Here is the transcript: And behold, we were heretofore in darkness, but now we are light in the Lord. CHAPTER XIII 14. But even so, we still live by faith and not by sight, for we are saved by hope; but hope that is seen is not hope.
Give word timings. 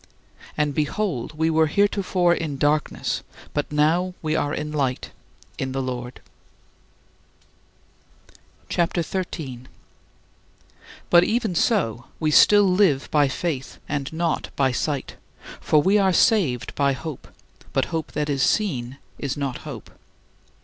And 0.57 0.73
behold, 0.73 1.37
we 1.37 1.51
were 1.51 1.67
heretofore 1.67 2.33
in 2.33 2.57
darkness, 2.57 3.21
but 3.53 3.71
now 3.71 4.15
we 4.23 4.35
are 4.35 4.55
light 4.57 5.11
in 5.59 5.73
the 5.73 5.79
Lord. 5.83 6.21
CHAPTER 8.67 9.03
XIII 9.03 9.11
14. 9.11 9.67
But 11.11 11.23
even 11.23 11.53
so, 11.53 12.05
we 12.19 12.31
still 12.31 12.67
live 12.67 13.09
by 13.11 13.27
faith 13.27 13.77
and 13.87 14.11
not 14.11 14.49
by 14.55 14.71
sight, 14.71 15.17
for 15.59 15.83
we 15.83 15.99
are 15.99 16.13
saved 16.13 16.73
by 16.73 16.93
hope; 16.93 17.27
but 17.71 17.85
hope 17.93 18.13
that 18.13 18.27
is 18.27 18.41
seen 18.41 18.97
is 19.19 19.37
not 19.37 19.59
hope. 19.69 19.91